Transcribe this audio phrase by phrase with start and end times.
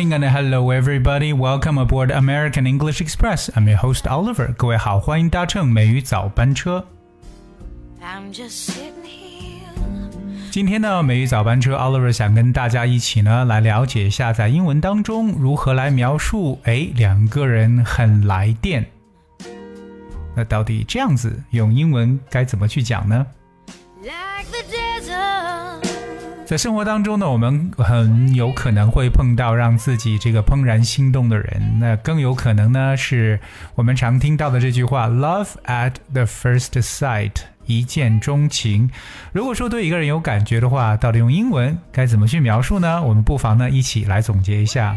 [0.00, 1.34] Good morning and hello everybody.
[1.34, 3.50] Welcome aboard American English Express.
[3.54, 4.54] I'm your host Oliver.
[4.54, 6.82] 各位好，欢迎搭乘美语早班车。
[10.50, 18.86] 今天呢，美语早班车 Oliver 想跟大家一起呢来了解一下，在英文当中如何来描述哎两个人很来电。
[20.34, 23.26] 那到底这样子用英文该怎么去讲呢？
[26.50, 33.38] 在生活当中呢，我们很有可能会碰到让自己这个怦然心动的人，那更有可能呢是
[33.76, 37.34] 我们常听到的这句话 “love at the first sight”，
[37.66, 38.90] 一见钟情。
[39.30, 43.00] 如果说对一个人有感觉的话，到底用英文该怎么去描述呢？
[43.00, 44.96] 我们不妨呢一起来总结一下。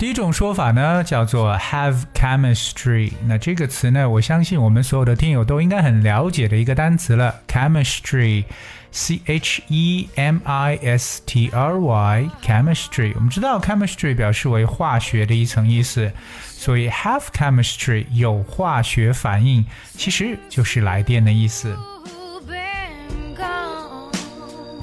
[0.00, 3.12] 第一种说法呢，叫做 have chemistry。
[3.26, 13.12] 那这个词呢，我相信我们所有的听友都应该很了解的一个单词了，chemistry，c h e m i s t r y，chemistry。
[13.14, 16.10] 我们知道 chemistry 表示为化学的一层意思，
[16.46, 21.76] 所以 have chemistry 有化学反应，其实就是来电的意思。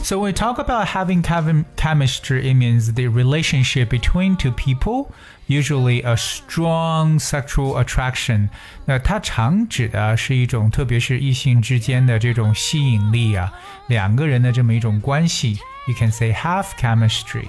[0.06, 5.12] So when we talk about having chemistry, it means the relationship between two people,
[5.46, 8.48] usually a strong sexual attraction.
[8.84, 13.52] 那它常指的是一种，特别是异性之间的这种吸引力啊，
[13.86, 15.58] 两个人的这么一种关系。
[15.86, 17.46] You can say have chemistry.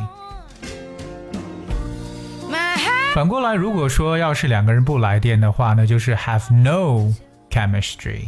[3.16, 7.12] 反过来，如果说要是两个人不来电的话，那就是 have no
[7.50, 8.28] chemistry.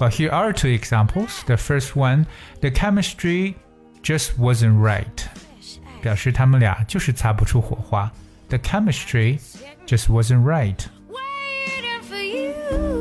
[0.00, 1.44] Well, here are two examples.
[1.46, 2.26] The first one,
[2.60, 3.54] the chemistry
[4.02, 5.06] just wasn't right.
[6.02, 8.10] 表示他们俩就是擦不出火花。
[8.48, 9.38] The chemistry
[9.86, 10.78] just wasn't right.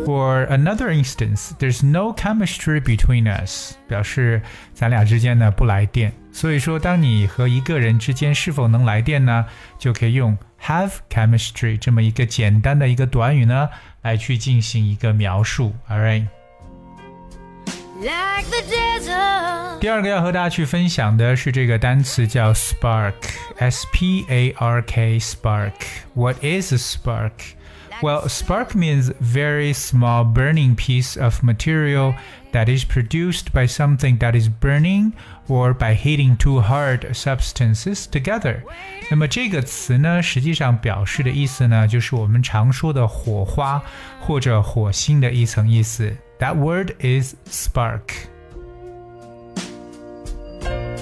[0.06, 3.76] Or another instance, there's no chemistry between us.
[3.88, 4.42] 表示
[4.74, 6.14] 咱俩之间呢不来电。
[6.32, 9.46] 所以说，当你和一个人之间是否能来电呢，
[9.80, 13.70] 就可以用 have chemistry 这么一个简单的一个短语呢
[14.02, 15.74] 来去进行一个描述。
[15.90, 16.28] All right.
[19.80, 27.32] 第二个要和大家去分享的是这个单词叫 spark，s p a r k spark。What is a spark?
[28.02, 32.16] Well, spark means very small burning piece of material
[32.52, 35.14] that is produced by something that is burning
[35.48, 38.64] or by heating two hard substances together.
[39.10, 43.82] 那么这个词呢，实际上表示的意思呢，就是我们常说的火花
[44.20, 46.14] 或者火星的一层意思。
[46.40, 48.28] that word is spark.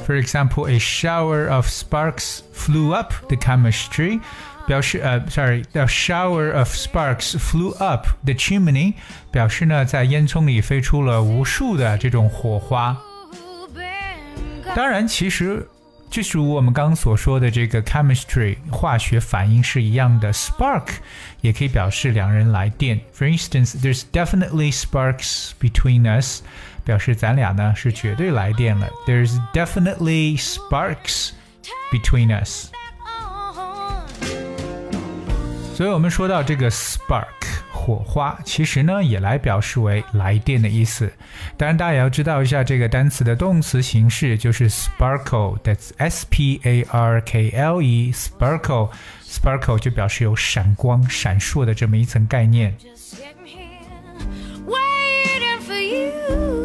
[0.05, 4.19] For example, a shower of sparks flew up the chemistry.
[4.67, 8.94] 表示呃，sorry，a shower of sparks flew up the chimney，
[9.31, 12.95] 表示呢，在烟囱里飞出了无数的这种火花。
[14.75, 15.67] 当然，其实
[16.09, 20.88] 就是如我们刚刚所说的这个 chemistry 化学反应是一样的，spark
[21.39, 22.99] 也可以表示两人来电。
[23.16, 26.41] For instance, there's definitely sparks between us，
[26.83, 28.89] 表示咱俩呢是绝对来电了。
[29.07, 31.29] There's definitely sparks
[31.91, 32.67] between us。
[35.73, 37.44] 所以我们说到这个 spark。
[37.85, 41.11] 火花其实呢也来表示为来电的意思。
[41.57, 52.75] 当然，大家也要知道一下这个单词的动词形式就是 sparkle，that's s p a r k l e，sparkle，sparkle 就表示有闪光、闪烁的这么一层概念。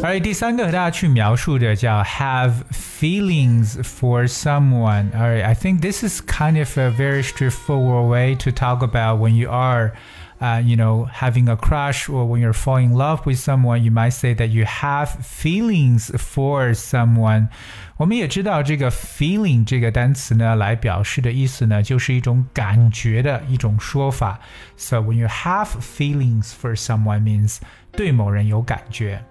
[0.03, 8.37] 而第三个和大家去描述的叫 have feelings for someone。Alright, I think this is kind of a very straightforward way
[8.37, 9.93] to talk about when you are
[10.41, 13.91] uh, you know, having a crush or when you're falling in love with someone, you
[13.91, 17.49] might say that you have feelings for someone.
[17.97, 24.39] 我们也知道这个 feeling 这个单词呢，来表示的意思呢，就是一种感觉的一种说法。
[24.77, 27.59] So when you have feelings for someone means
[27.93, 29.25] 对某人有感觉。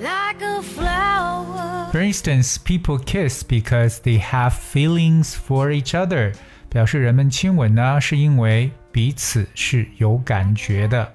[0.00, 0.40] Like
[1.92, 6.34] For instance, people kiss because they have feelings for each other.
[6.68, 11.13] 表示人们亲吻呢，是因为 彼此是有感觉的。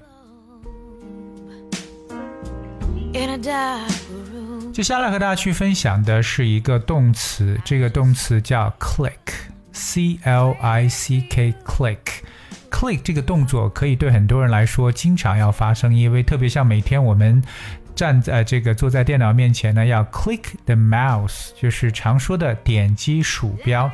[4.71, 11.97] 接下来和大家去分享的是一个动词，这个动词叫 click，c l i c k，click。
[12.69, 17.41] click 这个动作可以对很多人来说经常要发生，因为特别像每天我们。
[17.94, 23.90] 站在这个坐在电脑面前呢，要 click the mouse，就是常说的点击鼠标。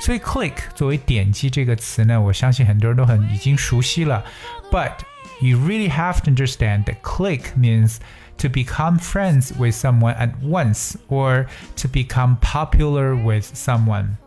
[0.00, 4.24] 所以 click 作为点击这个词呢，我相信很多人都很已经熟悉了。
[4.70, 4.92] But
[5.40, 7.98] You really have to understand that click means
[8.38, 11.46] to become friends with someone at once or
[11.76, 14.18] to become popular with someone.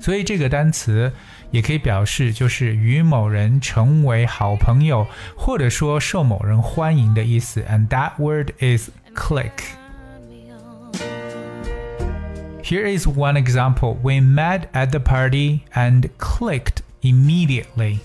[0.00, 1.12] 所以这个单词
[1.54, 5.06] 也可以表示就是与某人成为好朋友，
[5.36, 7.62] 或者说受某人欢迎的意思。
[7.62, 9.52] And that word is click.
[12.62, 13.96] Here is one example.
[14.02, 17.98] We met at the party and clicked immediately.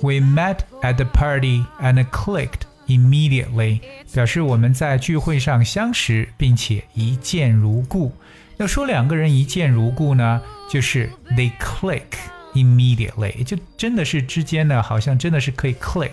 [0.00, 3.80] We met at the party and clicked immediately，
[4.14, 8.12] 表示我们在聚会上相识，并且一见如故。
[8.56, 10.40] 要说两个人一见如故呢，
[10.70, 12.04] 就是 they click
[12.55, 16.09] immediately，就真的是之间呢，好像真的是可以 click，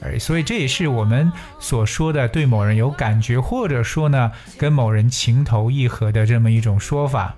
[0.00, 1.30] 而所以这也是我们
[1.60, 7.36] 所说的对某人有感觉，或者说呢跟某人情投意合的这么一种说法。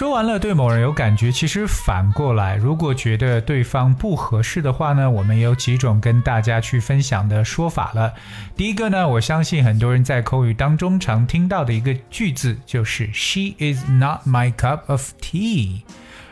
[0.00, 8.14] 说完了对某人有感觉，其实反过来，如果觉得对方不合适的话呢，我们有几种跟大家去分享的说法了。
[8.56, 15.82] 第一个呢，我相信很多人在口语当中常听到的一个句子就是 "She is not my cup of tea."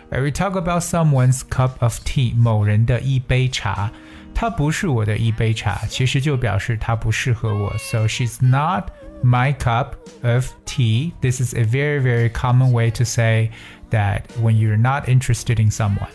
[0.09, 3.91] We talk about someone's cup of tea，某人的一杯茶，
[4.35, 7.77] 它不是我的一杯茶，其实就表示它不适合我。
[7.77, 8.85] So she's not.
[9.21, 11.14] my cup of tea tea.
[11.22, 13.52] This is a very, very common way to say
[13.90, 16.10] that when you're not interested in someone.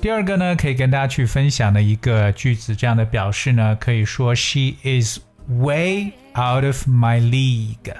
[0.00, 5.18] 第二个呢，可以跟大家去分享的一个句子，这样的表示呢，可以说 She is
[5.48, 7.92] way out of my league.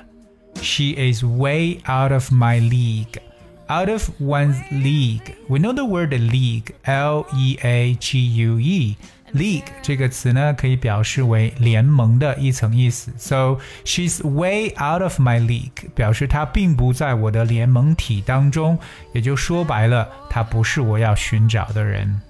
[0.63, 3.21] She is way out of my league.
[3.69, 5.35] Out of one's league.
[5.49, 8.97] We know the word league, L E A G U E.
[9.34, 13.12] League 这个词呢，可以表示为联盟的一层意思。
[13.18, 18.78] So she's way out of my league，表示她并不在我的联盟体当中，
[19.12, 22.22] 也就说白了，她不是我要寻找的人。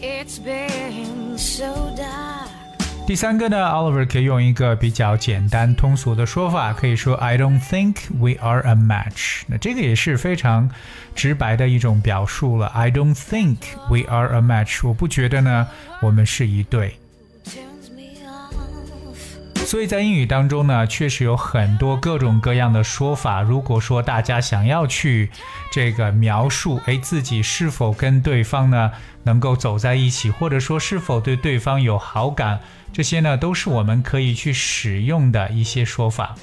[0.00, 2.41] It's been so dark.
[3.04, 9.42] 第三个呢，Oliver 可以用一个比较简单通俗的说法，可以说 I don't think we are a match。
[9.48, 10.70] 那这个也是非常
[11.14, 12.68] 直白的一种表述了。
[12.68, 13.58] I don't think
[13.90, 14.86] we are a match。
[14.86, 15.68] 我不觉得呢，
[16.00, 16.94] 我们是一对。
[19.72, 23.40] 所以在英语当中呢，确实有很多各种各样的说法。
[23.40, 25.30] 如果说大家想要去
[25.72, 28.92] 这个描述，哎，自己是否跟对方呢
[29.22, 32.60] 能够走在一起，或者说是否对对方有好感，
[32.92, 36.34] 这些呢都是我们可以去使用的一些说法。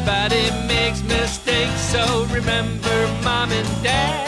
[0.07, 4.24] Everybody makes mistakes, so remember mom and dad.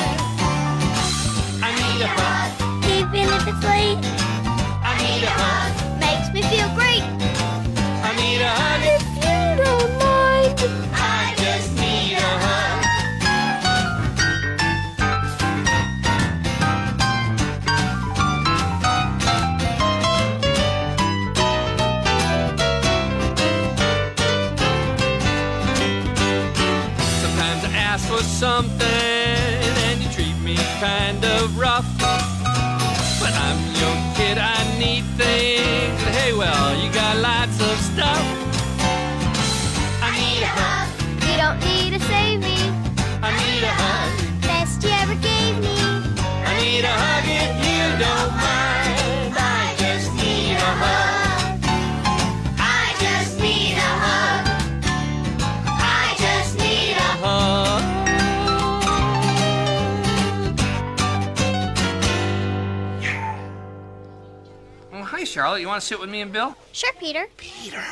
[65.17, 65.63] Hi, Charlotte.
[65.63, 66.55] You want to sit with me and Bill?
[66.73, 67.27] Sure, Peter.
[67.39, 67.83] Peter,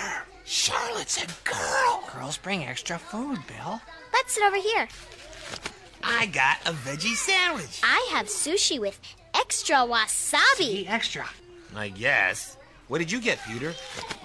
[0.44, 2.04] Charlotte's a girl.
[2.14, 3.80] Girls bring extra food, Bill.
[4.12, 4.86] Let's sit over here.
[6.02, 7.80] I got a veggie sandwich.
[7.82, 9.00] I have sushi with
[9.34, 10.60] extra wasabi.
[10.60, 11.26] Eat extra.
[11.74, 12.58] I guess.
[12.88, 13.72] What did you get, Peter?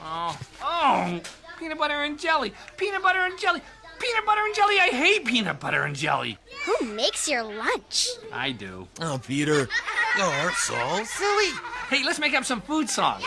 [0.03, 1.21] Oh, oh,
[1.57, 2.53] Peanut butter and jelly.
[2.75, 3.61] Peanut butter and jelly.
[3.97, 4.75] Peanut butter and jelly.
[4.77, 6.37] I hate peanut butter and jelly.
[6.65, 8.09] Who makes your lunch?
[8.33, 8.87] I do.
[8.99, 9.69] Oh, Peter,
[10.17, 11.51] you're so silly.
[11.89, 13.23] Hey, let's make up some food songs.